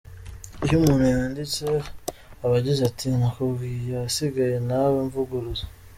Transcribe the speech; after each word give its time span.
Iyo 0.65 0.75
umuntu 0.79 1.05
yanditse 1.13 1.61
aba 2.43 2.55
agize 2.61 2.81
ati 2.89 3.07
‘nakubwiye, 3.19 3.91
ahasigaye 3.99 4.57
nawe 4.69 4.97
mvuguruza. 5.07 5.65